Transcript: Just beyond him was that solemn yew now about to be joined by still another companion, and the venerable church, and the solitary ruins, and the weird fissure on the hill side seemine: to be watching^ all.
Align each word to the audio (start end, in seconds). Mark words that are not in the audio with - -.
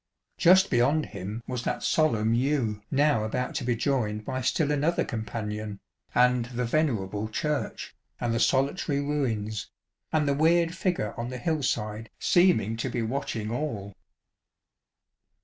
Just 0.39 0.71
beyond 0.71 1.05
him 1.05 1.43
was 1.45 1.63
that 1.63 1.83
solemn 1.83 2.33
yew 2.33 2.81
now 2.89 3.23
about 3.23 3.53
to 3.53 3.63
be 3.63 3.75
joined 3.75 4.25
by 4.25 4.41
still 4.41 4.71
another 4.71 5.05
companion, 5.05 5.79
and 6.15 6.45
the 6.45 6.65
venerable 6.65 7.27
church, 7.29 7.93
and 8.19 8.33
the 8.33 8.39
solitary 8.39 8.99
ruins, 8.99 9.69
and 10.11 10.27
the 10.27 10.33
weird 10.33 10.75
fissure 10.75 11.13
on 11.19 11.29
the 11.29 11.37
hill 11.37 11.61
side 11.61 12.09
seemine: 12.19 12.77
to 12.79 12.89
be 12.89 13.01
watching^ 13.03 13.51
all. 13.53 13.93